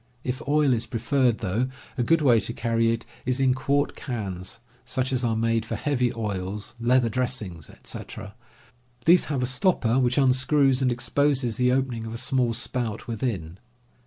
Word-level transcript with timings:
If 0.23 0.41
oil 0.47 0.73
is 0.73 0.87
preferred, 0.87 1.37
though, 1.45 1.69
a 1.95 2.01
good 2.01 2.23
way 2.23 2.39
to 2.39 2.53
carry 2.53 2.89
it 2.91 3.05
is 3.23 3.39
in 3.39 3.53
quart 3.53 3.95
cans 3.95 4.57
such 4.83 5.13
as 5.13 5.23
are 5.23 5.35
made 5.35 5.63
for 5.63 5.75
heavy 5.75 6.11
oils, 6.15 6.73
leather 6.79 7.07
dressings, 7.07 7.69
etc. 7.69 8.33
These 9.05 9.25
have 9.25 9.43
a 9.43 9.45
stopper 9.45 9.99
which 9.99 10.17
unscrews 10.17 10.81
and 10.81 10.91
exposes 10.91 11.57
the 11.57 11.71
opening 11.71 12.07
of 12.07 12.13
a 12.15 12.17
small 12.17 12.53
spout 12.55 13.05
within. 13.05 13.59